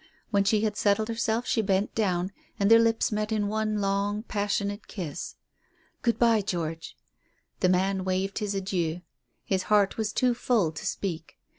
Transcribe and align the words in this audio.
When 0.31 0.43
she 0.43 0.61
had 0.61 0.77
settled 0.77 1.09
herself 1.09 1.45
she 1.45 1.61
bent 1.61 1.93
down, 1.93 2.31
and 2.59 2.71
their 2.71 2.79
lips 2.79 3.11
met 3.11 3.31
in 3.31 3.47
one 3.47 3.79
long, 3.79 4.23
passionate 4.23 4.87
kiss. 4.87 5.35
"Good 6.01 6.17
bye, 6.17 6.41
George." 6.41 6.97
The 7.59 7.69
man 7.69 8.03
waved 8.03 8.39
his 8.39 8.55
adieu. 8.55 9.01
His 9.45 9.61
heart 9.69 9.97
was 9.97 10.11
too 10.11 10.33
full 10.33 10.71
to 10.71 10.87
speak. 10.87 11.37